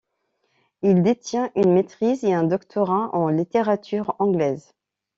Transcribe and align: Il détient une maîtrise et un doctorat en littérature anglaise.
Il 0.81 1.03
détient 1.03 1.51
une 1.55 1.73
maîtrise 1.75 2.23
et 2.23 2.33
un 2.33 2.41
doctorat 2.41 3.13
en 3.15 3.29
littérature 3.29 4.15
anglaise. 4.17 4.73